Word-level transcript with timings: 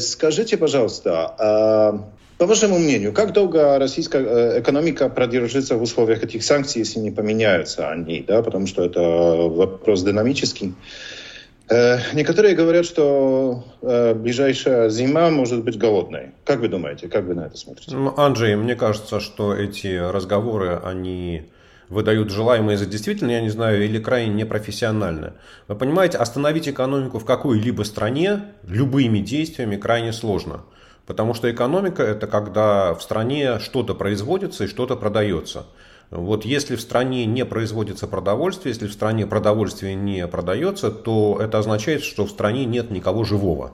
Скажите, 0.00 0.56
пожалуйста, 0.56 1.34
а, 1.38 2.10
по 2.38 2.46
вашему 2.46 2.78
мнению, 2.78 3.12
как 3.12 3.32
долго 3.32 3.78
российская 3.78 4.60
экономика 4.60 5.08
продержится 5.08 5.76
в 5.76 5.82
условиях 5.82 6.22
этих 6.22 6.42
санкций, 6.44 6.80
если 6.80 7.00
не 7.00 7.10
поменяются 7.10 7.90
они, 7.90 8.24
да, 8.26 8.42
потому 8.42 8.66
что 8.66 8.84
это 8.84 9.00
вопрос 9.00 10.02
динамический. 10.02 10.74
Некоторые 12.14 12.54
говорят, 12.54 12.86
что 12.86 13.64
ближайшая 13.82 14.88
зима 14.88 15.30
может 15.30 15.64
быть 15.64 15.76
голодной. 15.76 16.30
Как 16.44 16.60
вы 16.60 16.68
думаете, 16.68 17.08
как 17.08 17.24
вы 17.24 17.34
на 17.34 17.46
это 17.46 17.58
смотрите? 17.58 17.94
Анджей, 18.16 18.56
мне 18.56 18.74
кажется, 18.74 19.20
что 19.20 19.52
эти 19.52 19.98
разговоры, 19.98 20.80
они 20.82 21.42
выдают 21.88 22.30
желаемое 22.30 22.76
за 22.76 22.86
действительно, 22.86 23.30
я 23.30 23.40
не 23.40 23.50
знаю, 23.50 23.84
или 23.84 23.98
крайне 23.98 24.34
непрофессионально. 24.34 25.34
Вы 25.68 25.74
понимаете, 25.74 26.18
остановить 26.18 26.68
экономику 26.68 27.18
в 27.18 27.24
какой-либо 27.24 27.82
стране 27.82 28.44
любыми 28.66 29.18
действиями 29.18 29.76
крайне 29.76 30.12
сложно. 30.12 30.62
Потому 31.06 31.32
что 31.32 31.50
экономика 31.50 32.02
это 32.02 32.26
когда 32.26 32.94
в 32.94 33.02
стране 33.02 33.58
что-то 33.60 33.94
производится 33.94 34.64
и 34.64 34.68
что-то 34.68 34.94
продается. 34.94 35.64
Вот 36.10 36.44
если 36.44 36.76
в 36.76 36.80
стране 36.80 37.26
не 37.26 37.44
производится 37.44 38.06
продовольствие, 38.06 38.72
если 38.72 38.86
в 38.86 38.92
стране 38.92 39.26
продовольствие 39.26 39.94
не 39.94 40.26
продается, 40.26 40.90
то 40.90 41.38
это 41.40 41.58
означает, 41.58 42.02
что 42.02 42.24
в 42.26 42.30
стране 42.30 42.64
нет 42.64 42.90
никого 42.90 43.24
живого. 43.24 43.72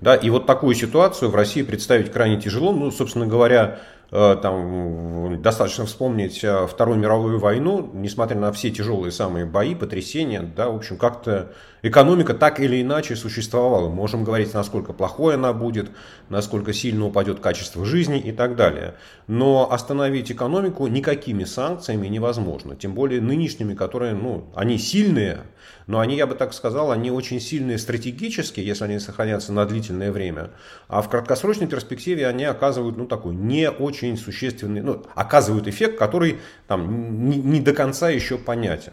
Да, 0.00 0.14
и 0.14 0.28
вот 0.28 0.46
такую 0.46 0.74
ситуацию 0.74 1.30
в 1.30 1.34
России 1.34 1.62
представить 1.62 2.12
крайне 2.12 2.40
тяжело. 2.40 2.72
Ну, 2.72 2.90
собственно 2.90 3.26
говоря, 3.26 3.80
там, 4.10 5.42
достаточно 5.42 5.84
вспомнить 5.84 6.44
э, 6.44 6.66
Вторую 6.66 6.98
мировую 6.98 7.38
войну, 7.38 7.90
несмотря 7.92 8.38
на 8.38 8.52
все 8.52 8.70
тяжелые 8.70 9.10
самые 9.10 9.46
бои, 9.46 9.74
потрясения, 9.74 10.40
да, 10.42 10.68
в 10.68 10.76
общем, 10.76 10.96
как-то 10.96 11.52
экономика 11.82 12.34
так 12.34 12.60
или 12.60 12.82
иначе 12.82 13.16
существовала. 13.16 13.88
Можем 13.88 14.24
говорить, 14.24 14.54
насколько 14.54 14.92
плохой 14.92 15.34
она 15.34 15.52
будет, 15.52 15.90
насколько 16.28 16.72
сильно 16.72 17.06
упадет 17.06 17.40
качество 17.40 17.84
жизни 17.84 18.18
и 18.18 18.32
так 18.32 18.56
далее. 18.56 18.94
Но 19.26 19.70
остановить 19.70 20.30
экономику 20.30 20.86
никакими 20.86 21.44
санкциями 21.44 22.06
невозможно. 22.06 22.76
Тем 22.76 22.94
более 22.94 23.20
нынешними, 23.20 23.74
которые, 23.74 24.14
ну, 24.14 24.44
они 24.54 24.78
сильные, 24.78 25.40
но 25.86 26.00
они, 26.00 26.16
я 26.16 26.26
бы 26.26 26.34
так 26.34 26.52
сказал, 26.52 26.90
они 26.90 27.10
очень 27.10 27.40
сильные 27.40 27.78
стратегически, 27.78 28.60
если 28.60 28.84
они 28.84 28.98
сохранятся 28.98 29.52
на 29.52 29.64
длительное 29.64 30.10
время. 30.12 30.50
А 30.88 31.02
в 31.02 31.08
краткосрочной 31.08 31.66
перспективе 31.66 32.26
они 32.26 32.44
оказывают, 32.44 32.96
ну, 32.96 33.06
такой 33.06 33.34
не 33.34 33.70
очень 33.70 33.95
существенный, 34.16 34.82
ну, 34.82 35.04
оказывают 35.14 35.68
эффект, 35.68 35.98
который 35.98 36.38
там 36.66 37.28
не, 37.28 37.36
не 37.36 37.60
до 37.60 37.72
конца 37.72 38.10
еще 38.10 38.38
понятен. 38.38 38.92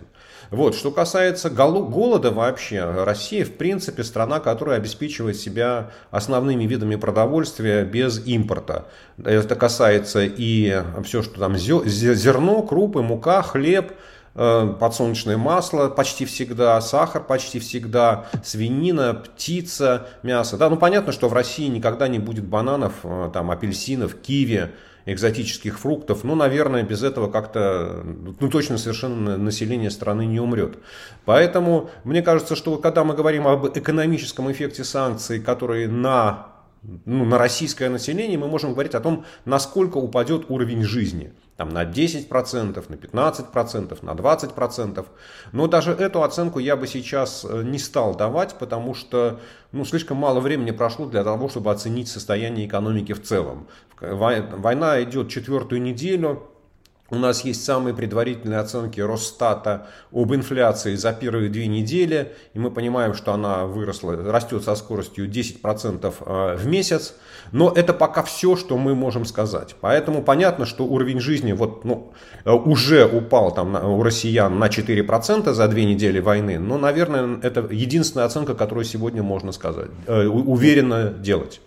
Вот. 0.53 0.75
Что 0.75 0.91
касается 0.91 1.49
голода 1.49 2.29
вообще, 2.29 2.83
Россия 3.03 3.43
в 3.43 3.53
принципе 3.53 4.03
страна, 4.03 4.39
которая 4.39 4.77
обеспечивает 4.77 5.35
себя 5.35 5.89
основными 6.11 6.65
видами 6.65 6.95
продовольствия 6.95 7.83
без 7.83 8.25
импорта. 8.27 8.85
Это 9.17 9.55
касается 9.55 10.23
и 10.23 10.83
все, 11.03 11.23
что 11.23 11.39
там 11.39 11.57
зерно, 11.57 12.61
крупы, 12.61 13.01
мука, 13.01 13.41
хлеб, 13.41 13.93
э, 14.35 14.75
подсолнечное 14.79 15.37
масло 15.37 15.89
почти 15.89 16.25
всегда, 16.25 16.79
сахар 16.81 17.23
почти 17.23 17.59
всегда, 17.59 18.27
свинина, 18.43 19.15
птица, 19.15 20.07
мясо. 20.21 20.57
Да, 20.57 20.69
ну 20.69 20.77
понятно, 20.77 21.11
что 21.11 21.29
в 21.29 21.33
России 21.33 21.67
никогда 21.67 22.07
не 22.07 22.19
будет 22.19 22.45
бананов, 22.45 22.93
э, 23.03 23.31
там, 23.33 23.49
апельсинов, 23.49 24.15
киви, 24.21 24.69
экзотических 25.05 25.79
фруктов, 25.79 26.23
ну, 26.23 26.35
наверное, 26.35 26.83
без 26.83 27.03
этого 27.03 27.29
как-то, 27.29 28.03
ну, 28.39 28.49
точно 28.49 28.77
совершенно 28.77 29.37
население 29.37 29.91
страны 29.91 30.25
не 30.25 30.39
умрет. 30.39 30.77
Поэтому 31.25 31.89
мне 32.03 32.21
кажется, 32.21 32.55
что 32.55 32.77
когда 32.77 33.03
мы 33.03 33.13
говорим 33.13 33.47
об 33.47 33.65
экономическом 33.77 34.51
эффекте 34.51 34.83
санкций, 34.83 35.39
которые 35.39 35.87
на 35.87 36.47
ну, 37.05 37.23
на 37.23 37.37
российское 37.37 37.89
население, 37.89 38.37
мы 38.37 38.47
можем 38.47 38.73
говорить 38.73 38.93
о 38.93 38.99
том, 38.99 39.23
насколько 39.45 39.97
упадет 39.97 40.49
уровень 40.49 40.83
жизни 40.83 41.31
там, 41.63 41.69
на 41.69 41.85
10%, 41.85 42.85
на 42.89 42.95
15%, 42.95 43.97
на 44.01 44.11
20%. 44.11 45.05
Но 45.53 45.67
даже 45.67 45.91
эту 45.91 46.23
оценку 46.23 46.59
я 46.59 46.75
бы 46.75 46.87
сейчас 46.87 47.45
э, 47.49 47.63
не 47.63 47.79
стал 47.79 48.15
давать, 48.15 48.55
потому 48.59 48.93
что 48.93 49.39
ну, 49.71 49.85
слишком 49.85 50.17
мало 50.17 50.41
времени 50.41 50.71
прошло 50.71 51.05
для 51.05 51.23
того, 51.23 51.47
чтобы 51.47 51.71
оценить 51.71 52.09
состояние 52.09 52.67
экономики 52.67 53.13
в 53.13 53.21
целом. 53.21 53.67
Война 54.01 55.01
идет 55.03 55.29
четвертую 55.29 55.81
неделю, 55.81 56.43
у 57.09 57.15
нас 57.15 57.43
есть 57.43 57.63
самые 57.63 57.93
предварительные 57.93 58.59
оценки 58.59 58.99
Росстата 59.01 59.87
об 60.11 60.33
инфляции 60.33 60.95
за 60.95 61.13
первые 61.13 61.49
две 61.49 61.67
недели, 61.67 62.31
и 62.53 62.59
мы 62.59 62.71
понимаем, 62.71 63.13
что 63.13 63.33
она 63.33 63.65
выросла, 63.65 64.15
растет 64.15 64.63
со 64.63 64.73
скоростью 64.75 65.29
10% 65.29 66.13
э, 66.19 66.55
в 66.57 66.65
месяц, 66.65 67.15
но 67.51 67.71
это 67.71 67.93
пока 67.93 68.23
все, 68.23 68.55
что 68.55 68.77
мы 68.77 68.95
можем 68.95 69.25
сказать. 69.25 69.75
Поэтому 69.81 70.23
понятно, 70.23 70.65
что 70.65 70.85
уровень 70.85 71.19
жизни 71.19 71.51
вот, 71.51 71.83
ну, 71.83 72.13
э, 72.45 72.51
уже 72.51 73.05
упал 73.05 73.53
там, 73.53 73.75
у 73.75 74.01
россиян 74.01 74.57
на 74.57 74.67
4% 74.67 75.53
за 75.53 75.67
две 75.67 75.85
недели 75.85 76.19
войны, 76.19 76.57
но, 76.57 76.77
наверное, 76.77 77.37
это 77.43 77.67
единственная 77.69 78.25
оценка, 78.25 78.55
которую 78.55 78.85
сегодня 78.85 79.21
можно 79.21 79.51
сказать, 79.51 79.89
э, 80.07 80.25
уверенно 80.25 81.09
делать. 81.09 81.61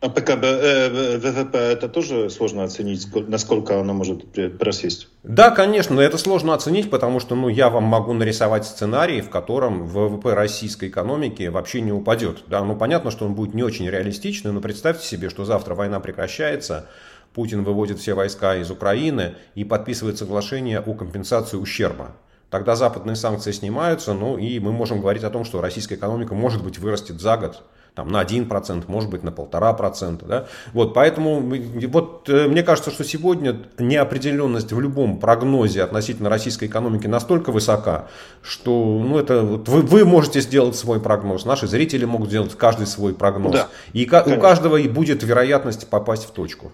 А 0.00 0.08
ПКБ, 0.08 0.44
э, 0.44 1.18
ВВП 1.18 1.58
это 1.58 1.88
тоже 1.88 2.30
сложно 2.30 2.62
оценить, 2.62 3.08
насколько 3.26 3.80
оно 3.80 3.94
может 3.94 4.26
просесть? 4.56 5.08
Да, 5.24 5.50
конечно, 5.50 5.96
но 5.96 6.02
это 6.02 6.18
сложно 6.18 6.54
оценить, 6.54 6.88
потому 6.88 7.18
что 7.18 7.34
ну, 7.34 7.48
я 7.48 7.68
вам 7.68 7.82
могу 7.82 8.12
нарисовать 8.12 8.64
сценарий, 8.64 9.20
в 9.20 9.28
котором 9.28 9.86
ВВП 9.88 10.34
российской 10.34 10.88
экономики 10.88 11.48
вообще 11.48 11.80
не 11.80 11.90
упадет. 11.90 12.44
Да, 12.46 12.62
ну 12.62 12.76
понятно, 12.76 13.10
что 13.10 13.26
он 13.26 13.34
будет 13.34 13.54
не 13.54 13.64
очень 13.64 13.90
реалистичный, 13.90 14.52
но 14.52 14.60
представьте 14.60 15.04
себе, 15.04 15.30
что 15.30 15.44
завтра 15.44 15.74
война 15.74 15.98
прекращается, 15.98 16.86
Путин 17.34 17.64
выводит 17.64 17.98
все 17.98 18.14
войска 18.14 18.54
из 18.54 18.70
Украины 18.70 19.34
и 19.56 19.64
подписывает 19.64 20.16
соглашение 20.16 20.78
о 20.78 20.94
компенсации 20.94 21.56
ущерба. 21.56 22.12
Тогда 22.50 22.76
западные 22.76 23.16
санкции 23.16 23.50
снимаются, 23.50 24.14
ну 24.14 24.38
и 24.38 24.60
мы 24.60 24.70
можем 24.70 25.00
говорить 25.00 25.24
о 25.24 25.30
том, 25.30 25.44
что 25.44 25.60
российская 25.60 25.96
экономика 25.96 26.34
может 26.34 26.62
быть 26.62 26.78
вырастет 26.78 27.20
за 27.20 27.36
год 27.36 27.64
там, 27.98 28.06
на 28.10 28.22
1%, 28.22 28.84
может 28.86 29.10
быть 29.10 29.24
на 29.24 29.30
1,5%. 29.30 30.24
Да? 30.24 30.46
Вот, 30.72 30.94
поэтому 30.94 31.40
вот, 31.88 32.28
э, 32.28 32.46
мне 32.46 32.62
кажется, 32.62 32.92
что 32.92 33.02
сегодня 33.02 33.56
неопределенность 33.76 34.72
в 34.72 34.80
любом 34.80 35.18
прогнозе 35.18 35.82
относительно 35.82 36.28
российской 36.30 36.66
экономики 36.66 37.08
настолько 37.08 37.50
высока, 37.50 38.06
что 38.40 38.70
ну, 39.04 39.18
это, 39.18 39.42
вот, 39.42 39.68
вы, 39.68 39.82
вы 39.82 40.04
можете 40.04 40.40
сделать 40.40 40.76
свой 40.76 41.00
прогноз, 41.00 41.44
наши 41.44 41.66
зрители 41.66 42.04
могут 42.04 42.28
сделать 42.28 42.56
каждый 42.56 42.86
свой 42.86 43.14
прогноз. 43.14 43.52
Да, 43.52 43.68
и 43.92 44.04
конечно. 44.04 44.36
у 44.36 44.40
каждого 44.40 44.80
будет 44.86 45.24
вероятность 45.24 45.88
попасть 45.88 46.24
в 46.26 46.30
точку. 46.30 46.70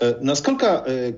Э, 0.00 0.16
насколько 0.22 0.82
э, 0.86 1.12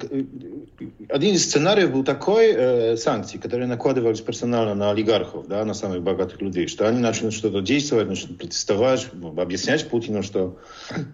один 1.08 1.34
из 1.34 1.44
сценариев 1.44 1.92
был 1.92 2.02
такой 2.02 2.52
э, 2.52 2.96
санкций, 2.96 3.38
которые 3.38 3.68
накладывались 3.68 4.20
персонально 4.20 4.74
на 4.74 4.90
олигархов, 4.90 5.46
да, 5.46 5.64
на 5.64 5.72
самых 5.72 6.02
богатых 6.02 6.40
людей, 6.42 6.66
что 6.66 6.88
они 6.88 6.98
начнут 6.98 7.32
что-то 7.32 7.60
действовать, 7.60 8.08
начнут 8.08 8.38
протестовать, 8.38 9.06
объяснять 9.36 9.88
Путину, 9.88 10.24
что, 10.24 10.58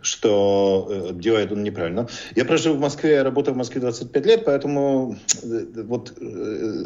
что 0.01 1.11
делает 1.12 1.53
он 1.53 1.62
неправильно. 1.62 2.09
Я 2.34 2.47
прожил 2.47 2.75
в 2.75 2.81
Москве, 2.81 3.12
я 3.12 3.25
работал 3.25 3.53
в 3.53 3.59
Москве 3.59 3.83
25 3.83 4.27
лет, 4.27 4.45
поэтому 4.47 5.17
вот 5.43 6.15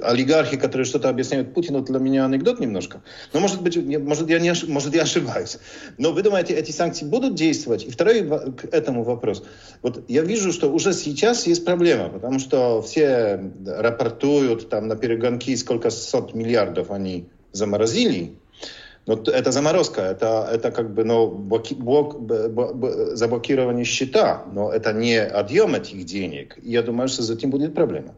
олигархи, 0.03 0.57
которые 0.57 0.85
что-то 0.85 1.09
объясняют 1.09 1.55
Путину, 1.55 1.83
для 1.83 2.01
меня 2.01 2.25
анекдот 2.25 2.59
немножко. 2.59 3.03
Но 3.33 3.39
может 3.39 3.63
быть, 3.63 3.77
может 3.77 4.29
я, 4.29 4.41
не, 4.41 4.53
может 4.67 4.95
я 4.95 5.03
ошибаюсь. 5.03 5.59
Но 5.99 6.13
вы 6.13 6.23
думаете, 6.23 6.55
эти 6.55 6.73
санкции 6.73 7.05
будут 7.05 7.37
действовать? 7.37 7.85
И 7.85 7.91
второй 7.91 8.23
к 8.23 8.65
этому 8.73 9.05
вопрос. 9.05 9.45
Вот 9.83 10.05
я 10.09 10.23
вижу, 10.23 10.53
что 10.53 10.72
уже 10.73 10.93
сейчас 10.93 11.47
есть 11.47 11.65
проблема, 11.65 12.09
потому 12.09 12.39
что 12.39 12.83
все 12.83 13.53
рапортуют 13.67 14.69
там 14.69 14.89
на 14.89 14.97
перегонки, 14.97 15.55
сколько 15.57 15.91
сот 15.91 16.35
миллиардов 16.35 16.91
они 16.91 17.29
заморозили. 17.53 18.37
Но 19.07 19.15
это 19.15 19.51
заморозка, 19.51 20.03
это, 20.03 20.49
это 20.53 20.71
как 20.71 20.95
бы 20.95 21.05
ну, 21.05 21.29
блоки, 21.29 21.75
блок, 21.75 22.21
заблокирование 23.15 23.85
счета, 23.85 24.45
но 24.53 24.71
это 24.71 24.93
не 24.93 25.17
отъем 25.19 25.75
этих 25.75 26.05
денег. 26.05 26.57
Я 26.63 26.83
думаю, 26.83 27.09
что 27.09 27.23
с 27.23 27.31
этим 27.31 27.51
будет 27.51 27.75
проблема. 27.75 28.15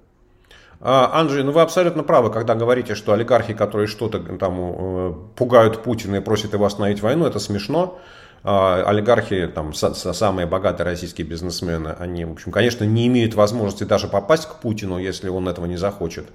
А, 0.80 1.18
Анджей, 1.18 1.42
ну 1.42 1.52
вы 1.52 1.62
абсолютно 1.62 2.02
правы, 2.02 2.30
когда 2.30 2.54
говорите, 2.54 2.94
что 2.94 3.14
олигархи, 3.14 3.54
которые 3.54 3.86
что-то 3.86 4.18
там 4.36 4.58
э, 4.60 5.14
пугают 5.36 5.82
Путина 5.82 6.16
и 6.16 6.20
просят 6.20 6.52
его 6.52 6.66
остановить 6.66 7.00
войну, 7.00 7.26
это 7.26 7.38
смешно. 7.38 7.98
А, 8.46 8.84
олигархи, 8.86 9.46
там, 9.46 9.72
самые 9.72 10.46
богатые 10.46 10.84
российские 10.84 11.26
бизнесмены, 11.26 11.96
они, 11.98 12.26
в 12.26 12.32
общем, 12.32 12.52
конечно, 12.52 12.84
не 12.84 13.06
имеют 13.06 13.32
возможности 13.34 13.84
даже 13.84 14.06
попасть 14.06 14.46
к 14.46 14.56
Путину, 14.56 14.98
если 14.98 15.30
он 15.30 15.48
этого 15.48 15.64
не 15.64 15.78
захочет. 15.78 16.26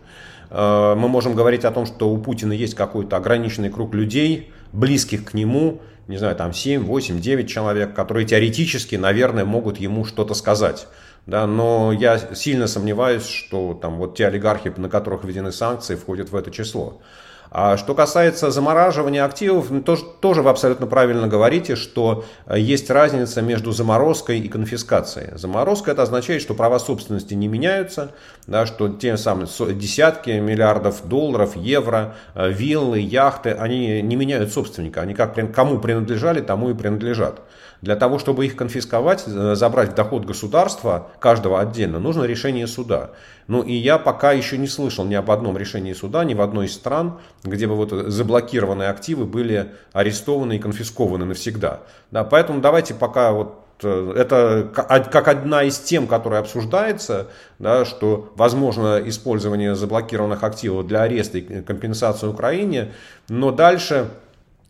А, 0.49 0.95
мы 0.95 1.07
можем 1.07 1.35
говорить 1.35 1.65
о 1.65 1.71
том, 1.71 1.85
что 1.85 2.09
у 2.09 2.17
Путина 2.17 2.51
есть 2.51 2.73
какой-то 2.73 3.15
ограниченный 3.15 3.69
круг 3.69 3.93
людей, 3.93 4.51
близких 4.73 5.23
к 5.23 5.33
нему, 5.35 5.81
не 6.07 6.17
знаю, 6.17 6.35
там 6.35 6.51
7, 6.51 6.83
8, 6.83 7.21
9 7.21 7.47
человек, 7.47 7.93
которые 7.93 8.25
теоретически, 8.25 8.95
наверное, 8.95 9.45
могут 9.45 9.77
ему 9.77 10.03
что-то 10.03 10.33
сказать. 10.33 10.87
Да, 11.27 11.45
но 11.45 11.91
я 11.91 12.17
сильно 12.33 12.65
сомневаюсь, 12.65 13.27
что 13.27 13.77
там 13.79 13.97
вот 13.99 14.17
те 14.17 14.25
олигархи, 14.25 14.73
на 14.75 14.89
которых 14.89 15.23
введены 15.23 15.51
санкции, 15.51 15.95
входят 15.95 16.31
в 16.31 16.35
это 16.35 16.49
число. 16.49 17.01
А 17.51 17.77
что 17.77 17.95
касается 17.95 18.51
замораживания 18.51 19.25
активов, 19.25 19.69
тоже, 19.83 20.03
тоже 20.21 20.43
вы 20.43 20.51
абсолютно 20.51 20.85
правильно 20.85 21.27
говорите, 21.27 21.75
что 21.75 22.25
э, 22.45 22.59
есть 22.59 22.91
разница 22.91 23.41
между 23.41 23.71
заморозкой 23.71 24.39
и 24.39 24.47
конфискацией. 24.47 25.35
Заморозка 25.35 25.91
это 25.91 26.03
означает, 26.03 26.43
что 26.43 26.53
права 26.53 26.77
собственности 26.77 27.33
не 27.33 27.47
меняются, 27.47 28.11
да, 28.45 28.67
что 28.67 28.87
те 28.89 29.17
самые 29.17 29.47
десятки 29.73 30.29
миллиардов 30.29 31.07
долларов, 31.07 31.55
евро, 31.55 32.15
э, 32.35 32.51
виллы, 32.51 32.99
яхты, 32.99 33.51
они 33.51 34.03
не 34.03 34.15
меняют 34.15 34.53
собственника, 34.53 35.01
они 35.01 35.15
как 35.15 35.35
кому 35.51 35.79
принадлежали, 35.79 36.41
тому 36.41 36.69
и 36.69 36.75
принадлежат. 36.75 37.41
Для 37.81 37.95
того, 37.95 38.19
чтобы 38.19 38.45
их 38.45 38.55
конфисковать, 38.57 39.23
э, 39.25 39.55
забрать 39.55 39.91
в 39.91 39.95
доход 39.95 40.25
государства, 40.25 41.07
каждого 41.19 41.61
отдельно, 41.61 41.99
нужно 41.99 42.23
решение 42.25 42.67
суда. 42.67 43.11
Ну 43.47 43.61
и 43.61 43.73
я 43.73 43.97
пока 43.97 44.33
еще 44.33 44.57
не 44.57 44.67
слышал 44.67 45.05
ни 45.05 45.15
об 45.15 45.31
одном 45.31 45.57
решении 45.57 45.93
суда, 45.93 46.23
ни 46.25 46.33
в 46.33 46.41
одной 46.41 46.65
из 46.65 46.73
стран, 46.73 47.19
где 47.43 47.67
бы 47.67 47.75
вот 47.75 47.91
заблокированные 47.91 48.89
активы 48.89 49.25
были 49.25 49.71
арестованы 49.93 50.57
и 50.57 50.59
конфискованы 50.59 51.25
навсегда. 51.25 51.81
Да, 52.11 52.23
поэтому 52.23 52.61
давайте 52.61 52.93
пока 52.93 53.31
вот 53.31 53.63
э, 53.83 54.13
это 54.17 54.69
как 54.73 55.27
одна 55.27 55.63
из 55.63 55.79
тем, 55.79 56.07
которая 56.07 56.41
обсуждается, 56.41 57.27
да, 57.59 57.85
что 57.85 58.33
возможно 58.35 59.01
использование 59.05 59.75
заблокированных 59.75 60.43
активов 60.43 60.87
для 60.87 61.03
ареста 61.03 61.37
и 61.37 61.61
компенсации 61.61 62.27
Украине, 62.27 62.91
но 63.29 63.51
дальше 63.51 64.09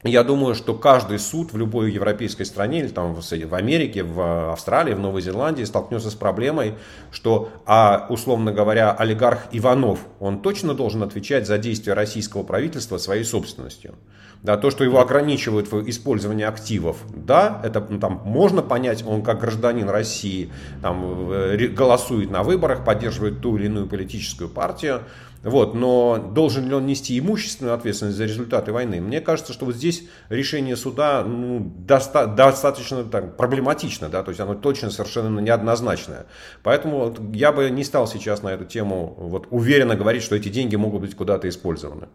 я 0.03 0.23
думаю, 0.23 0.55
что 0.55 0.73
каждый 0.75 1.19
суд 1.19 1.51
в 1.51 1.57
любой 1.57 1.91
европейской 1.91 2.45
стране 2.45 2.79
или 2.79 2.87
там 2.87 3.13
в 3.13 3.53
Америке, 3.53 4.03
в 4.03 4.53
Австралии, 4.53 4.93
в 4.93 4.99
Новой 4.99 5.21
Зеландии 5.21 5.65
столкнется 5.65 6.09
с 6.09 6.15
проблемой, 6.15 6.75
что, 7.11 7.49
а, 7.65 8.05
условно 8.09 8.53
говоря, 8.53 8.93
олигарх 8.93 9.47
Иванов, 9.51 9.99
он 10.21 10.41
точно 10.41 10.73
должен 10.73 11.03
отвечать 11.03 11.47
за 11.47 11.57
действия 11.57 11.93
российского 11.95 12.43
правительства 12.43 12.97
своей 12.97 13.25
собственностью. 13.25 13.95
Да, 14.41 14.55
то, 14.55 14.71
что 14.71 14.85
его 14.85 15.01
ограничивают 15.01 15.69
в 15.69 15.89
использовании 15.89 16.45
активов, 16.45 16.95
да, 17.13 17.59
это 17.61 17.85
ну, 17.89 17.99
там, 17.99 18.21
можно 18.23 18.61
понять, 18.61 19.03
он 19.05 19.21
как 19.21 19.41
гражданин 19.41 19.89
России 19.89 20.49
там, 20.81 21.27
голосует 21.75 22.31
на 22.31 22.41
выборах, 22.43 22.85
поддерживает 22.85 23.41
ту 23.41 23.57
или 23.57 23.65
иную 23.65 23.87
политическую 23.87 24.49
партию, 24.49 25.01
вот, 25.43 25.73
но 25.73 26.17
должен 26.17 26.67
ли 26.67 26.73
он 26.73 26.85
нести 26.85 27.17
имущественную 27.17 27.73
ответственность 27.73 28.17
за 28.17 28.25
результаты 28.25 28.73
войны? 28.73 28.99
Мне 28.99 29.21
кажется, 29.21 29.53
что 29.53 29.65
вот 29.65 29.75
здесь 29.75 30.03
решение 30.29 30.75
суда 30.75 31.23
ну, 31.23 31.59
доста 31.59 32.27
достаточно 32.27 33.03
так, 33.05 33.37
проблематично, 33.37 34.09
да, 34.09 34.23
то 34.23 34.29
есть 34.29 34.41
оно 34.41 34.55
точно 34.55 34.91
совершенно 34.91 35.39
неоднозначное. 35.39 36.25
Поэтому 36.61 37.15
я 37.33 37.51
бы 37.53 37.69
не 37.69 37.83
стал 37.85 38.07
сейчас 38.07 38.43
на 38.43 38.49
эту 38.49 38.65
тему 38.65 39.15
вот, 39.17 39.47
уверенно 39.49 39.95
говорить, 39.95 40.23
что 40.23 40.35
эти 40.35 40.49
деньги 40.49 40.75
могут 40.75 41.01
быть 41.01 41.15
куда-то 41.15 41.47
использованы. 41.47 42.07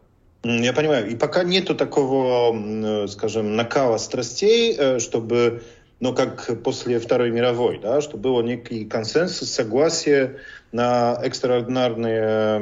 Я 0.44 0.74
понимаю. 0.74 1.08
И 1.08 1.16
пока 1.16 1.42
нету 1.42 1.74
такого, 1.74 3.06
скажем, 3.06 3.56
накала 3.56 3.96
страстей, 3.96 4.76
э, 4.78 4.98
чтобы, 4.98 5.62
ну, 6.04 6.14
как 6.14 6.62
после 6.62 7.00
Второй 7.00 7.30
мировой, 7.30 7.78
да, 7.78 8.02
чтобы 8.02 8.24
был 8.24 8.42
некий 8.42 8.84
консенсус, 8.84 9.50
согласие 9.50 10.40
на 10.70 11.18
экстраординарные 11.22 12.58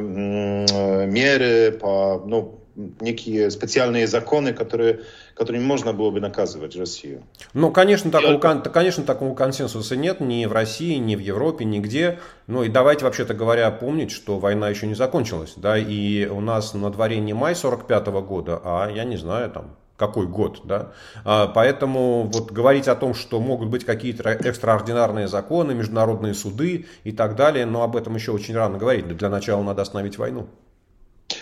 меры, 1.09 1.73
по, 1.73 2.23
ну, 2.25 2.61
некие 3.01 3.51
специальные 3.51 4.07
законы, 4.07 4.53
которые, 4.53 5.01
которыми 5.35 5.65
можно 5.65 5.93
было 5.93 6.13
бы 6.13 6.21
наказывать 6.21 6.77
Россию. 6.77 7.25
Ну, 7.53 7.73
конечно 7.73 8.13
такого, 8.13 8.39
конечно, 8.39 9.03
такого 9.03 9.35
консенсуса 9.35 9.97
нет 9.97 10.21
ни 10.21 10.47
в 10.47 10.53
России, 10.53 10.95
ни 10.99 11.17
в 11.17 11.21
Европе, 11.21 11.65
нигде. 11.65 12.21
Ну 12.47 12.63
и 12.63 12.69
давайте, 12.69 13.05
вообще-то 13.05 13.35
говоря, 13.35 13.69
помнить, 13.73 14.13
что 14.13 14.39
война 14.39 14.69
еще 14.69 14.87
не 14.87 14.95
закончилась. 14.95 15.55
Да, 15.57 15.77
и 15.77 16.27
у 16.27 16.41
нас 16.41 16.75
на 16.75 16.91
дворе 16.91 17.19
не 17.19 17.33
май 17.33 17.57
45 17.57 18.07
-го 18.07 18.23
года, 18.23 18.61
а, 18.63 18.89
я 18.89 19.03
не 19.03 19.17
знаю, 19.17 19.51
там, 19.51 19.77
какой 19.97 20.27
год, 20.27 20.63
да. 20.65 20.93
А, 21.25 21.47
поэтому 21.47 22.31
вот 22.33 22.51
говорить 22.51 22.89
о 22.89 22.95
том, 22.95 23.15
что 23.15 23.41
могут 23.41 23.69
быть 23.69 23.85
какие-то 23.85 24.29
экстраординарные 24.31 25.29
законы, 25.29 25.75
международные 25.75 26.35
суды 26.35 26.87
и 27.05 27.13
так 27.13 27.37
далее, 27.37 27.67
но 27.67 27.83
об 27.83 27.97
этом 27.97 28.15
еще 28.15 28.33
очень 28.33 28.55
рано 28.55 28.79
говорить. 28.79 29.07
Для 29.17 29.29
начала 29.29 29.63
надо 29.63 29.83
остановить 29.83 30.19
войну. 30.19 30.49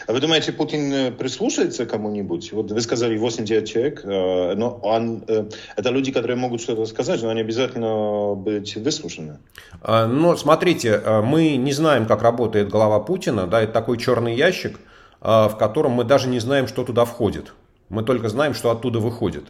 А 0.07 0.13
вы 0.13 0.21
думаете, 0.21 0.53
Путин 0.53 0.93
э, 0.93 1.11
прислушается 1.11 1.87
кому-нибудь? 1.87 2.53
Вот 2.53 2.71
вы 2.71 2.81
сказали 2.81 3.19
8-9 3.19 3.65
человек, 3.67 4.01
э, 4.05 4.55
но 4.55 4.79
он, 4.83 5.25
э, 5.27 5.45
это 5.77 5.91
люди, 5.91 6.13
которые 6.13 6.37
могут 6.37 6.61
что-то 6.61 6.87
сказать, 6.87 7.23
но 7.23 7.29
они 7.31 7.41
обязательно 7.41 8.35
быть 8.35 8.77
выслушаны. 8.77 9.39
А, 9.83 10.07
но 10.07 10.37
смотрите, 10.37 11.01
мы 11.25 11.57
не 11.57 11.73
знаем, 11.73 12.07
как 12.07 12.23
работает 12.23 12.69
голова 12.69 13.01
Путина, 13.01 13.47
да, 13.47 13.63
это 13.63 13.73
такой 13.73 13.99
черный 13.99 14.35
ящик, 14.35 14.79
в 15.21 15.55
котором 15.59 15.93
мы 15.93 16.05
даже 16.05 16.29
не 16.29 16.39
знаем, 16.39 16.67
что 16.67 16.83
туда 16.83 17.05
входит. 17.05 17.53
Мы 17.91 18.03
только 18.03 18.31
знаем, 18.31 18.55
что 18.55 18.71
оттуда 18.71 19.01
выходит. 19.01 19.45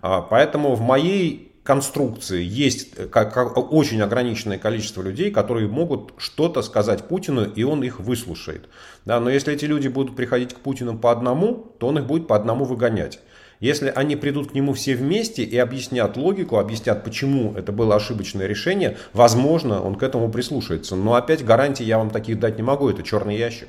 А, 0.00 0.22
поэтому 0.22 0.74
в 0.74 0.80
моей 0.80 1.50
конструкции 1.62 2.42
есть 2.42 2.94
э, 2.96 3.06
очень 3.06 4.00
ограниченное 4.00 4.58
количество 4.58 5.02
людей, 5.02 5.30
которые 5.30 5.68
могут 5.68 6.14
что-то 6.16 6.62
сказать 6.62 7.06
Путину, 7.06 7.44
и 7.44 7.62
он 7.64 7.82
их 7.82 8.00
выслушает. 8.00 8.68
Да, 9.04 9.20
но 9.20 9.28
если 9.28 9.52
эти 9.52 9.66
люди 9.66 9.88
будут 9.88 10.16
приходить 10.16 10.54
к 10.54 10.60
Путину 10.60 10.96
по 10.96 11.12
одному, 11.12 11.74
то 11.78 11.88
он 11.88 11.98
их 11.98 12.06
будет 12.06 12.28
по 12.28 12.36
одному 12.36 12.64
выгонять. 12.64 13.20
Если 13.58 13.92
они 13.94 14.16
придут 14.16 14.52
к 14.52 14.54
нему 14.54 14.72
все 14.72 14.94
вместе 14.94 15.42
и 15.42 15.58
объяснят 15.58 16.16
логику, 16.16 16.58
объяснят, 16.58 17.04
почему 17.04 17.54
это 17.54 17.72
было 17.72 17.94
ошибочное 17.96 18.46
решение, 18.46 18.96
возможно, 19.12 19.82
он 19.82 19.96
к 19.96 20.02
этому 20.02 20.30
прислушается. 20.30 20.96
Но 20.96 21.14
опять 21.14 21.44
гарантии 21.44 21.84
я 21.84 21.98
вам 21.98 22.08
таких 22.08 22.40
дать 22.40 22.56
не 22.56 22.62
могу, 22.62 22.88
это 22.88 23.02
черный 23.02 23.36
ящик. 23.36 23.68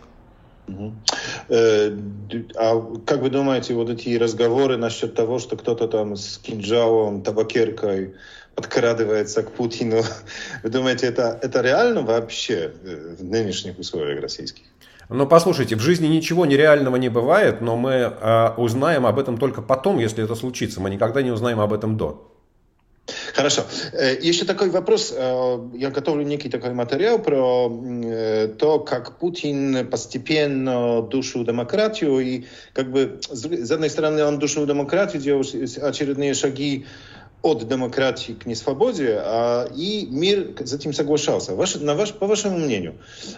Э, 1.49 1.91
а 2.55 2.95
как 3.05 3.21
вы 3.21 3.29
думаете, 3.29 3.73
вот 3.73 3.89
эти 3.89 4.15
разговоры 4.17 4.77
насчет 4.77 5.15
того, 5.15 5.39
что 5.39 5.57
кто-то 5.57 5.87
там 5.87 6.15
с 6.15 6.37
кинжалом, 6.37 7.21
табакеркой 7.21 8.13
подкрадывается 8.55 9.43
к 9.43 9.51
Путину, 9.51 10.01
вы 10.63 10.69
думаете, 10.69 11.07
это, 11.07 11.39
это 11.41 11.61
реально 11.61 12.01
вообще 12.01 12.71
э, 12.83 13.15
в 13.19 13.23
нынешних 13.23 13.79
условиях 13.79 14.21
российских? 14.21 14.63
Ну, 15.09 15.27
послушайте, 15.27 15.75
в 15.75 15.81
жизни 15.81 16.07
ничего 16.07 16.45
нереального 16.45 16.95
не 16.95 17.09
бывает, 17.09 17.59
но 17.59 17.75
мы 17.75 17.91
э, 17.91 18.53
узнаем 18.55 19.05
об 19.05 19.19
этом 19.19 19.37
только 19.37 19.61
потом, 19.61 19.99
если 19.99 20.23
это 20.23 20.35
случится. 20.35 20.79
Мы 20.79 20.89
никогда 20.89 21.21
не 21.21 21.31
узнаем 21.31 21.59
об 21.59 21.73
этом 21.73 21.97
до. 21.97 22.30
Хорошо. 23.33 23.65
Э, 23.93 24.17
еще 24.19 24.45
такой 24.45 24.69
вопрос. 24.69 25.13
Э, 25.15 25.57
я 25.73 25.89
готовлю 25.89 26.23
некий 26.23 26.49
такой 26.49 26.73
материал 26.73 27.19
про 27.19 27.69
э, 27.69 28.47
то, 28.59 28.79
как 28.79 29.17
Путин 29.17 29.87
постепенно 29.89 31.01
душил 31.01 31.45
демократию. 31.45 32.19
И 32.19 32.45
как 32.73 32.91
бы 32.91 33.19
с 33.21 33.71
одной 33.71 33.89
стороны 33.89 34.23
он 34.23 34.39
душил 34.39 34.65
демократию, 34.65 35.21
делал 35.21 35.41
очередные 35.41 36.33
шаги 36.33 36.85
от 37.41 37.67
демократии 37.67 38.33
к 38.33 38.45
несвободе, 38.45 39.19
а, 39.19 39.67
и 39.75 40.05
мир 40.05 40.53
с 40.63 40.73
этим 40.73 40.93
соглашался. 40.93 41.55
Ваш, 41.55 41.75
на 41.75 41.95
ваш, 41.95 42.13
по 42.13 42.27
вашему 42.27 42.57
мнению, 42.59 42.95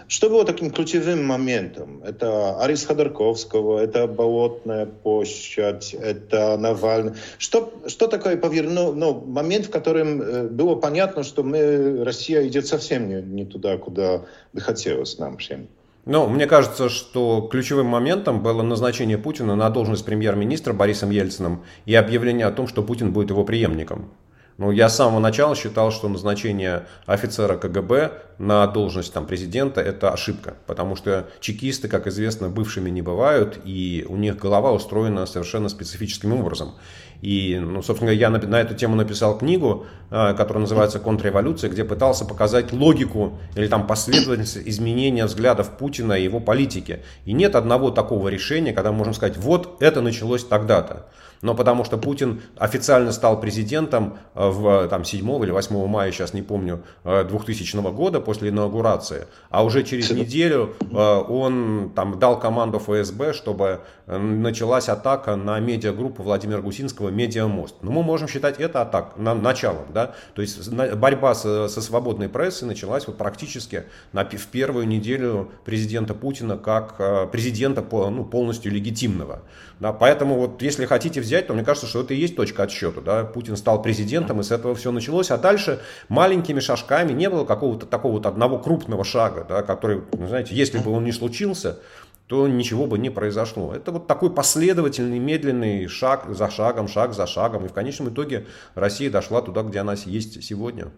что 0.08 0.30
было 0.30 0.46
таким 0.46 0.72
ключевым 0.72 1.26
моментом? 1.26 2.04
Это 2.04 2.60
арест 2.60 2.88
Ходорковского, 2.88 3.80
это 3.80 4.08
Болотная 4.08 4.86
площадь, 4.86 5.94
это 5.94 6.58
Навальный. 6.58 7.14
Что, 7.38 7.74
что 7.88 8.08
такое 8.08 8.36
повернул, 8.36 8.94
ну, 8.94 9.22
момент, 9.22 9.68
в 9.68 9.70
котором 9.70 10.22
э, 10.22 10.48
было 10.50 10.76
понятно, 10.76 11.24
что 11.24 11.44
мы, 11.44 12.04
Россия 12.04 12.46
идет 12.46 12.68
совсем 12.68 13.08
не, 13.08 13.22
не 13.22 13.46
туда, 13.46 13.78
куда 13.78 14.24
бы 14.52 14.60
хотелось 14.60 15.18
нам 15.18 15.38
всем? 15.38 15.70
Ну, 16.06 16.28
мне 16.28 16.48
кажется, 16.48 16.90
что 16.90 17.48
ключевым 17.50 17.86
моментом 17.88 18.44
было 18.44 18.62
назначение 18.62 19.18
Путина 19.18 19.56
на 19.56 19.70
должность 19.70 20.04
премьер-министра 20.04 20.74
Борисом 20.74 21.12
Ельциным 21.12 21.64
и 21.86 21.96
объявление 21.96 22.46
о 22.46 22.52
том, 22.52 22.68
что 22.68 22.84
Путин 22.84 23.14
будет 23.14 23.30
его 23.30 23.46
преемником. 23.46 24.10
Ну, 24.58 24.72
я 24.72 24.88
с 24.88 24.96
самого 24.96 25.20
начала 25.20 25.56
считал, 25.56 25.92
что 25.92 26.08
назначение 26.08 26.86
офицера 27.06 27.58
КГБ 27.58 28.12
на 28.38 28.68
должность 28.68 29.12
там, 29.12 29.26
президента– 29.26 29.82
это 29.82 30.12
ошибка. 30.12 30.56
Потому 30.68 30.96
что 30.96 31.28
чекисты, 31.40 31.88
как 31.88 32.06
известно, 32.08 32.50
бывшими 32.50 32.90
не 32.90 33.02
бывают, 33.02 33.60
и 33.66 34.06
у 34.08 34.16
них 34.16 34.38
голова 34.38 34.72
устроена 34.72 35.26
совершенно 35.26 35.70
специфическим 35.70 36.34
образом. 36.34 36.74
И, 37.22 37.58
ну, 37.58 37.82
собственно, 37.82 38.10
я 38.10 38.30
на, 38.30 38.38
на 38.38 38.60
эту 38.60 38.76
тему 38.76 38.96
написал 38.96 39.38
книгу, 39.38 39.88
э, 40.12 40.34
которая 40.36 40.62
называется 40.62 41.00
«Контрреволюция», 41.00 41.70
где 41.70 41.86
пытался 41.86 42.26
показать 42.26 42.74
логику 42.74 43.40
или 43.56 43.68
там 43.68 43.88
последовательность 43.88 44.58
изменения 44.58 45.26
взглядов 45.26 45.78
Путина 45.78 46.14
и 46.14 46.24
его 46.24 46.42
политики. 46.42 47.00
И 47.26 47.32
нет 47.32 47.56
одного 47.56 47.92
такого 47.92 48.28
решения, 48.28 48.74
когда 48.74 48.92
можем 48.92 49.14
сказать, 49.14 49.38
вот 49.38 49.82
это 49.82 50.02
началось 50.02 50.44
тогда-то. 50.44 51.08
Но 51.44 51.54
потому 51.56 51.84
что 51.84 51.98
Путин 51.98 52.42
официально 52.58 53.12
стал 53.12 53.40
президентом 53.40 54.18
э, 54.34 54.50
в 54.50 54.88
там, 54.88 55.04
7 55.04 55.44
или 55.44 55.52
8 55.52 55.88
мая, 55.88 56.12
сейчас 56.12 56.34
не 56.34 56.42
помню, 56.42 56.82
2000 57.04 57.92
года 57.92 58.22
после 58.22 58.50
инаугурации, 58.50 59.28
а 59.50 59.64
уже 59.64 59.84
через 59.84 60.10
неделю 60.12 60.76
он 60.92 61.92
там, 61.96 62.18
дал 62.18 62.40
команду 62.40 62.80
ФСБ, 62.80 63.34
чтобы 63.34 63.82
началась 64.08 64.90
атака 64.90 65.36
на 65.36 65.60
медиагруппу 65.60 66.24
Владимира 66.24 66.62
Гусинского 66.62 67.10
«Медиамост». 67.10 67.76
Но 67.82 67.92
ну, 67.92 67.98
мы 67.98 68.04
можем 68.04 68.28
считать 68.28 68.60
это 68.60 68.82
атак, 68.82 69.18
на, 69.18 69.34
началом. 69.34 69.86
Да? 69.94 70.16
То 70.34 70.42
есть 70.42 70.72
борьба 70.72 71.36
со, 71.36 71.68
со 71.68 71.82
свободной 71.82 72.30
прессой 72.30 72.66
началась 72.66 73.08
вот 73.08 73.18
практически 73.18 73.84
на, 74.14 74.24
в 74.26 74.48
первую 74.48 74.88
неделю 74.88 75.52
президента 75.66 76.14
Путина 76.14 76.58
как 76.58 77.32
президента 77.32 77.84
ну, 77.92 78.24
полностью 78.24 78.72
легитимного. 78.72 79.42
Да, 79.80 79.92
поэтому 79.92 80.36
вот 80.36 80.62
если 80.62 80.86
хотите 80.86 81.20
взять, 81.20 81.33
то 81.42 81.54
мне 81.54 81.64
кажется, 81.64 81.88
что 81.88 82.02
это 82.02 82.14
и 82.14 82.18
есть 82.18 82.36
точка 82.36 82.64
отсчета. 82.64 83.02
Да? 83.02 83.24
Путин 83.24 83.58
стал 83.58 83.82
президентом, 83.82 84.40
и 84.40 84.44
с 84.44 84.52
этого 84.52 84.76
все 84.76 84.92
началось. 84.92 85.32
А 85.32 85.38
дальше 85.38 85.80
маленькими 86.10 86.60
шажками 86.60 87.12
не 87.12 87.30
было 87.30 87.46
какого-то 87.46 87.86
такого 87.86 88.14
вот 88.14 88.26
одного 88.26 88.60
крупного 88.60 89.04
шага, 89.04 89.46
да, 89.48 89.64
который, 89.64 90.02
знаете, 90.14 90.56
если 90.56 90.78
бы 90.78 90.92
он 90.92 91.06
не 91.06 91.12
случился, 91.12 91.80
то 92.28 92.48
ничего 92.48 92.88
бы 92.88 92.98
не 92.98 93.10
произошло. 93.10 93.74
Это 93.76 93.92
вот 93.92 94.08
такой 94.08 94.34
последовательный, 94.34 95.20
медленный 95.20 95.88
шаг 95.88 96.26
за 96.30 96.50
шагом, 96.50 96.88
шаг 96.88 97.14
за 97.14 97.28
шагом. 97.28 97.66
И 97.66 97.68
в 97.68 97.74
конечном 97.74 98.10
итоге 98.10 98.48
Россия 98.76 99.10
дошла 99.10 99.42
туда, 99.42 99.62
где 99.64 99.80
она 99.80 99.94
есть 100.06 100.44
сегодня. 100.44 100.92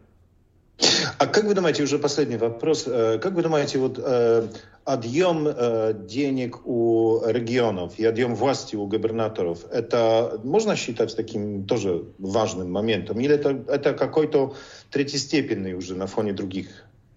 А 1.17 1.27
как 1.27 1.45
вы 1.45 1.53
думаете, 1.53 1.83
уже 1.83 1.99
последний 1.99 2.37
вопрос, 2.37 2.83
э, 2.87 3.17
как 3.21 3.33
вы 3.33 3.43
думаете, 3.43 3.77
вот 3.77 3.97
э, 3.97 4.47
отъем 4.83 5.47
э, 5.47 5.93
денег 5.93 6.65
у 6.67 7.21
регионов 7.25 7.97
и 7.97 8.05
отъем 8.05 8.35
власти 8.35 8.75
у 8.75 8.85
губернаторов, 8.85 9.59
это 9.71 10.39
можно 10.43 10.75
считать 10.75 11.15
таким 11.15 11.65
тоже 11.65 12.03
важным 12.17 12.71
моментом? 12.71 13.19
Или 13.19 13.35
это, 13.35 13.63
это 13.67 13.93
какой-то 13.93 14.55
третьестепенный 14.91 15.73
уже 15.73 15.95
на 15.95 16.07
фоне 16.07 16.33
других 16.33 16.67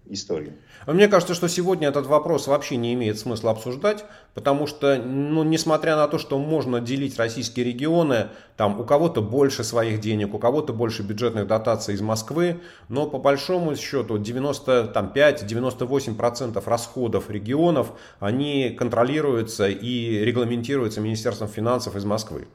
истории. 0.09 0.53
Мне 0.87 1.07
кажется, 1.07 1.33
что 1.33 1.47
сегодня 1.47 1.87
этот 1.87 2.07
вопрос 2.07 2.47
вообще 2.47 2.75
не 2.77 2.93
имеет 2.93 3.19
смысла 3.19 3.51
обсуждать, 3.51 4.03
потому 4.33 4.65
что, 4.67 4.97
ну, 4.97 5.43
несмотря 5.43 5.95
на 5.95 6.07
то, 6.07 6.17
что 6.17 6.39
можно 6.39 6.81
делить 6.81 7.17
российские 7.17 7.65
регионы, 7.65 8.29
там 8.57 8.79
у 8.79 8.83
кого-то 8.83 9.21
больше 9.21 9.63
своих 9.63 10.01
денег, 10.01 10.33
у 10.33 10.39
кого-то 10.39 10.73
больше 10.73 11.03
бюджетных 11.03 11.45
дотаций 11.47 11.93
из 11.93 12.01
Москвы, 12.01 12.59
но 12.87 13.05
по 13.07 13.19
большому 13.19 13.75
счету 13.75 14.17
95-98% 14.17 16.63
расходов 16.65 17.29
регионов, 17.29 17.91
они 18.19 18.71
контролируются 18.71 19.69
и 19.69 20.25
регламентируются 20.25 21.01
Министерством 21.01 21.47
финансов 21.47 21.95
из 21.95 22.05
Москвы. 22.05 22.47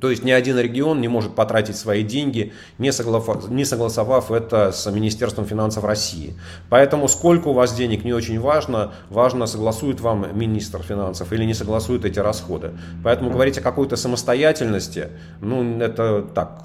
То 0.00 0.10
есть 0.10 0.24
ни 0.24 0.30
один 0.30 0.58
регион 0.58 1.00
не 1.00 1.08
может 1.08 1.34
потратить 1.34 1.76
свои 1.76 2.02
деньги, 2.02 2.52
не 2.78 2.92
согласовав, 2.92 3.50
не 3.50 3.64
согласовав 3.64 4.30
это 4.30 4.72
с 4.72 4.90
Министерством 4.90 5.44
финансов 5.44 5.84
России. 5.84 6.34
Поэтому 6.70 7.08
сколько 7.08 7.48
у 7.48 7.52
вас 7.52 7.74
денег 7.74 8.04
не 8.04 8.12
очень 8.12 8.40
важно, 8.40 8.92
важно 9.10 9.46
согласует 9.46 10.00
вам 10.00 10.26
министр 10.36 10.82
финансов 10.82 11.32
или 11.32 11.44
не 11.44 11.54
согласует 11.54 12.04
эти 12.04 12.18
расходы. 12.18 12.72
Поэтому 13.04 13.30
говорить 13.30 13.58
о 13.58 13.60
какой-то 13.60 13.96
самостоятельности, 13.96 15.08
ну 15.40 15.78
это 15.80 16.22
так, 16.34 16.64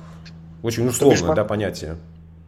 очень 0.64 0.88
условное 0.88 1.36
да, 1.36 1.44
понятие. 1.44 1.98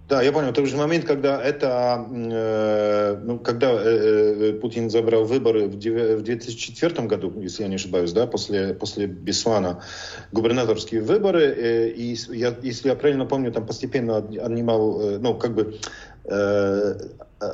Да, 0.09 0.23
я 0.23 0.31
понял. 0.31 0.49
Это 0.49 0.63
уже 0.63 0.75
момент, 0.75 1.05
когда 1.05 1.39
это, 1.39 2.03
э, 2.09 3.19
ну, 3.23 3.37
когда 3.37 3.71
э, 3.73 4.53
э 4.53 4.53
Путин 4.53 4.89
забрал 4.89 5.23
выборы 5.23 5.67
в, 5.67 5.75
в 5.75 6.21
2004 6.23 7.07
году, 7.07 7.31
если 7.39 7.61
я 7.61 7.69
не 7.69 7.75
ошибаюсь, 7.75 8.11
да, 8.11 8.25
после, 8.25 8.73
после 8.73 9.05
Беслана, 9.05 9.83
губернаторские 10.31 11.01
выборы, 11.01 11.43
э, 11.43 11.89
и 11.89 12.17
я, 12.29 12.55
если 12.63 12.89
я 12.89 12.95
правильно 12.95 13.27
помню, 13.27 13.51
там 13.51 13.67
постепенно 13.67 14.17
отнимал, 14.17 14.99
э, 14.99 15.17
ну, 15.19 15.35
как 15.35 15.53
бы 15.53 15.77
э, 16.25 16.95
э, 17.39 17.45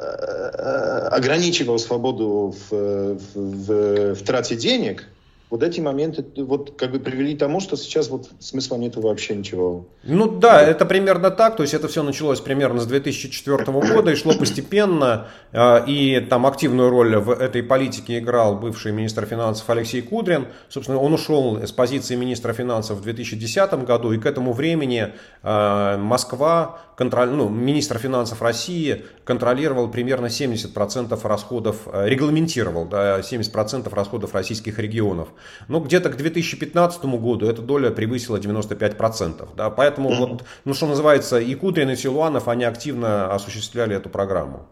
ограничивал 1.12 1.78
свободу 1.78 2.56
в, 2.56 2.72
в, 2.72 3.18
в, 3.36 4.14
в 4.16 4.24
трате 4.24 4.56
денег, 4.56 5.10
вот 5.56 5.64
эти 5.64 5.80
моменты 5.80 6.26
вот 6.44 6.76
как 6.78 6.92
бы 6.92 7.00
привели 7.00 7.34
к 7.34 7.40
тому, 7.40 7.62
что 7.62 7.78
сейчас 7.78 8.10
вот 8.10 8.30
смысла 8.40 8.76
нету 8.76 9.00
вообще 9.00 9.36
ничего. 9.36 9.88
Ну 10.04 10.28
да, 10.28 10.62
это 10.62 10.86
примерно 10.86 11.32
так, 11.32 11.56
то 11.56 11.64
есть 11.64 11.74
это 11.74 11.88
все 11.88 12.04
началось 12.04 12.42
примерно 12.42 12.82
с 12.82 12.86
2004 12.86 13.64
года 13.72 14.12
и 14.12 14.16
шло 14.16 14.34
постепенно, 14.34 15.28
а, 15.54 15.86
и 15.88 16.20
там 16.20 16.46
активную 16.46 16.90
роль 16.90 17.16
в 17.16 17.30
этой 17.30 17.64
политике 17.64 18.20
играл 18.20 18.58
бывший 18.58 18.92
министр 18.92 19.26
финансов 19.26 19.70
Алексей 19.70 20.02
Кудрин. 20.02 20.48
Собственно, 20.68 21.00
он 21.00 21.14
ушел 21.14 21.58
с 21.64 21.72
позиции 21.72 22.16
министра 22.16 22.52
финансов 22.52 22.98
в 22.98 23.04
2010 23.04 23.86
году, 23.86 24.12
и 24.12 24.18
к 24.18 24.26
этому 24.26 24.52
времени 24.52 25.14
а, 25.42 25.98
Москва, 25.98 26.82
контроль, 26.96 27.30
ну, 27.30 27.50
министр 27.50 27.98
финансов 27.98 28.42
России 28.42 29.06
контролировал 29.24 29.90
примерно 29.90 30.28
70% 30.28 31.24
расходов, 31.24 31.88
а, 31.88 32.06
регламентировал 32.06 32.86
да, 32.86 33.20
70% 33.20 33.94
расходов 33.94 34.34
российских 34.34 34.80
регионов. 34.80 35.30
Но 35.68 35.80
где-то 35.80 36.10
к 36.10 36.18
2015 36.18 37.06
году 37.06 37.48
эта 37.48 37.62
доля 37.62 37.92
превысила 37.92 38.38
95%. 38.38 39.50
Да, 39.56 39.70
поэтому, 39.70 40.12
mm-hmm. 40.12 40.18
вот, 40.18 40.44
ну, 40.64 40.74
что 40.74 40.88
называется, 40.88 41.40
и 41.40 41.54
Кудрин, 41.56 41.90
и 41.90 41.96
Силуанов, 41.96 42.48
они 42.48 42.64
активно 42.64 43.34
осуществляли 43.34 43.96
эту 43.96 44.10
программу. 44.10 44.68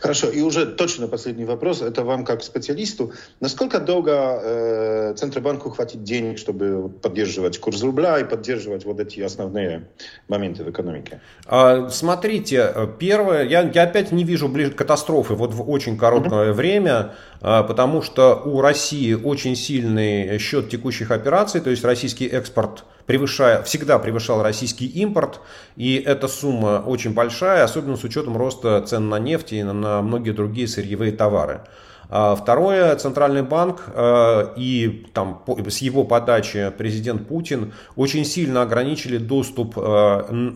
Хорошо, 0.00 0.30
и 0.30 0.40
уже 0.42 0.66
точно 0.66 1.08
последний 1.08 1.44
вопрос, 1.44 1.82
это 1.82 2.04
вам 2.04 2.24
как 2.24 2.42
специалисту. 2.42 3.12
Насколько 3.40 3.80
долго 3.80 4.12
э, 4.12 5.14
Центробанку 5.16 5.70
хватит 5.70 6.02
денег, 6.02 6.38
чтобы 6.38 6.88
поддерживать 6.88 7.58
курс 7.58 7.82
рубля 7.82 8.18
и 8.18 8.24
поддерживать 8.24 8.84
вот 8.84 9.00
эти 9.00 9.20
основные 9.20 9.88
моменты 10.28 10.64
в 10.64 10.70
экономике? 10.70 11.20
А, 11.46 11.88
смотрите, 11.88 12.72
первое, 12.98 13.44
я, 13.44 13.62
я 13.62 13.82
опять 13.82 14.12
не 14.12 14.24
вижу 14.24 14.48
ближе 14.48 14.72
катастрофы 14.72 15.34
вот 15.34 15.54
в 15.54 15.68
очень 15.68 15.96
короткое 15.96 16.50
mm-hmm. 16.50 16.52
время, 16.52 17.14
а, 17.40 17.62
потому 17.62 18.02
что 18.02 18.42
у 18.44 18.60
России 18.60 19.14
очень 19.14 19.56
сильный 19.56 20.38
счет 20.38 20.70
текущих 20.70 21.10
операций, 21.10 21.60
то 21.60 21.70
есть 21.70 21.84
российский 21.84 22.26
экспорт 22.26 22.84
превышая, 23.06 23.62
всегда 23.62 23.98
превышал 23.98 24.42
российский 24.42 24.86
импорт, 24.86 25.40
и 25.76 25.96
эта 25.96 26.28
сумма 26.28 26.82
очень 26.86 27.14
большая, 27.14 27.64
особенно 27.64 27.96
с 27.96 28.04
учетом 28.04 28.36
роста 28.36 28.82
цен 28.82 29.08
на 29.08 29.18
нефть 29.18 29.52
и 29.52 29.62
на 29.62 30.02
многие 30.02 30.32
другие 30.32 30.68
сырьевые 30.68 31.12
товары. 31.12 31.60
А 32.10 32.36
второе, 32.36 32.94
Центральный 32.96 33.42
банк 33.42 33.82
э, 33.86 34.52
и 34.56 35.06
там, 35.14 35.42
с 35.68 35.78
его 35.78 36.04
подачи 36.04 36.72
президент 36.76 37.26
Путин 37.26 37.72
очень 37.96 38.24
сильно 38.24 38.62
ограничили 38.62 39.18
доступ 39.18 39.74
э, 39.76 40.52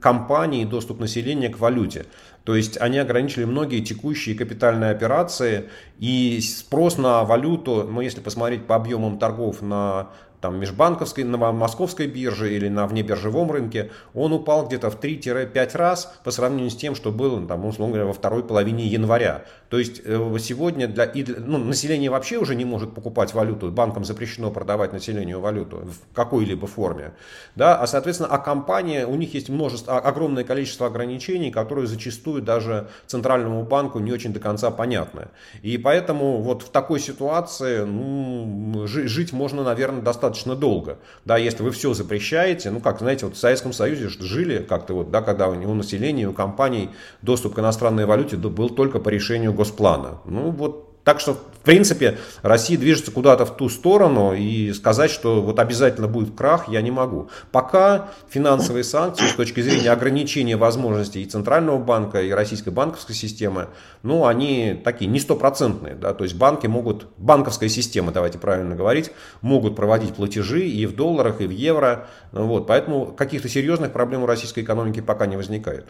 компаний, 0.00 0.64
доступ 0.64 1.00
населения 1.00 1.48
к 1.48 1.58
валюте. 1.58 2.06
То 2.44 2.54
есть 2.54 2.80
они 2.80 2.98
ограничили 2.98 3.44
многие 3.44 3.80
текущие 3.80 4.36
капитальные 4.36 4.92
операции 4.92 5.68
и 5.98 6.40
спрос 6.40 6.96
на 6.96 7.24
валюту, 7.24 7.82
ну, 7.82 8.00
если 8.00 8.20
посмотреть 8.20 8.66
по 8.66 8.76
объемам 8.76 9.18
торгов 9.18 9.62
на 9.62 10.10
там, 10.40 10.58
межбанковской, 10.60 11.24
на 11.24 11.36
московской 11.52 12.06
бирже 12.06 12.54
или 12.54 12.68
на 12.68 12.86
внебиржевом 12.86 13.50
рынке, 13.50 13.90
он 14.14 14.32
упал 14.32 14.66
где-то 14.66 14.90
в 14.90 15.00
3-5 15.00 15.76
раз 15.76 16.14
по 16.24 16.30
сравнению 16.30 16.70
с 16.70 16.76
тем, 16.76 16.94
что 16.94 17.10
было, 17.10 17.44
там, 17.46 17.64
условно 17.64 17.94
говоря, 17.94 18.06
во 18.06 18.12
второй 18.12 18.44
половине 18.44 18.86
января. 18.86 19.44
То 19.68 19.78
есть 19.78 20.02
э, 20.04 20.36
сегодня 20.38 20.86
для, 20.86 21.04
и 21.04 21.22
для, 21.22 21.40
ну, 21.40 21.58
население 21.58 22.10
вообще 22.10 22.38
уже 22.38 22.54
не 22.54 22.64
может 22.64 22.94
покупать 22.94 23.34
валюту, 23.34 23.70
банкам 23.70 24.04
запрещено 24.04 24.50
продавать 24.50 24.92
населению 24.92 25.40
валюту 25.40 25.78
в 25.78 26.14
какой-либо 26.14 26.66
форме. 26.66 27.14
Да? 27.54 27.80
А, 27.80 27.86
соответственно, 27.86 28.28
а 28.30 28.38
компания, 28.38 29.06
у 29.06 29.16
них 29.16 29.34
есть 29.34 29.48
множество, 29.48 29.98
огромное 29.98 30.44
количество 30.44 30.86
ограничений, 30.86 31.50
которые 31.50 31.86
зачастую 31.86 32.42
даже 32.42 32.88
Центральному 33.06 33.64
банку 33.64 33.98
не 33.98 34.12
очень 34.12 34.32
до 34.32 34.40
конца 34.40 34.70
понятны. 34.70 35.28
И 35.62 35.78
поэтому 35.78 36.42
вот 36.42 36.62
в 36.62 36.68
такой 36.68 37.00
ситуации 37.00 37.84
ну, 37.84 38.86
жить 38.86 39.32
можно, 39.32 39.64
наверное, 39.64 40.02
достаточно 40.02 40.25
достаточно 40.26 40.54
долго. 40.54 40.98
Да, 41.24 41.36
если 41.36 41.62
вы 41.62 41.70
все 41.70 41.94
запрещаете, 41.94 42.70
ну, 42.70 42.80
как, 42.80 42.98
знаете, 42.98 43.26
вот 43.26 43.36
в 43.36 43.38
Советском 43.38 43.72
Союзе 43.72 44.08
жили 44.08 44.58
как-то 44.58 44.94
вот, 44.94 45.10
да, 45.10 45.22
когда 45.22 45.48
у 45.48 45.74
населения, 45.74 46.28
у 46.28 46.32
компаний 46.32 46.90
доступ 47.22 47.54
к 47.54 47.58
иностранной 47.58 48.06
валюте 48.06 48.36
был 48.36 48.70
только 48.70 48.98
по 48.98 49.08
решению 49.08 49.52
Госплана. 49.52 50.18
Ну, 50.24 50.50
вот 50.50 50.85
так 51.06 51.20
что, 51.20 51.34
в 51.34 51.60
принципе, 51.62 52.18
Россия 52.42 52.76
движется 52.76 53.12
куда-то 53.12 53.46
в 53.46 53.56
ту 53.56 53.68
сторону, 53.68 54.34
и 54.34 54.72
сказать, 54.72 55.08
что 55.08 55.40
вот 55.40 55.60
обязательно 55.60 56.08
будет 56.08 56.34
крах, 56.34 56.68
я 56.68 56.82
не 56.82 56.90
могу. 56.90 57.28
Пока 57.52 58.08
финансовые 58.28 58.82
санкции 58.82 59.28
с 59.28 59.34
точки 59.34 59.60
зрения 59.60 59.92
ограничения 59.92 60.56
возможностей 60.56 61.22
и 61.22 61.24
Центрального 61.24 61.78
банка, 61.78 62.22
и 62.22 62.32
российской 62.32 62.70
банковской 62.70 63.14
системы, 63.14 63.68
ну, 64.02 64.26
они 64.26 64.80
такие 64.82 65.08
не 65.08 65.20
стопроцентные. 65.20 65.94
Да? 65.94 66.12
То 66.12 66.24
есть 66.24 66.34
банки 66.34 66.66
могут, 66.66 67.06
банковская 67.18 67.68
система, 67.68 68.10
давайте 68.10 68.38
правильно 68.38 68.74
говорить, 68.74 69.12
могут 69.42 69.76
проводить 69.76 70.16
платежи 70.16 70.66
и 70.66 70.86
в 70.86 70.96
долларах, 70.96 71.40
и 71.40 71.46
в 71.46 71.50
евро. 71.50 72.08
Вот. 72.32 72.66
Поэтому 72.66 73.12
каких-то 73.12 73.48
серьезных 73.48 73.92
проблем 73.92 74.24
у 74.24 74.26
российской 74.26 74.64
экономики 74.64 74.98
пока 74.98 75.26
не 75.26 75.36
возникает. 75.36 75.86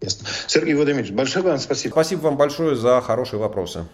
Ясно. 0.00 0.28
Сергей 0.46 0.74
Владимирович, 0.74 1.10
большое 1.10 1.44
вам 1.44 1.58
спасибо. 1.58 1.90
Спасибо 1.90 2.20
вам 2.20 2.36
большое 2.36 2.76
за 2.76 3.00
хорошие 3.00 3.40
вопросы. 3.40 3.86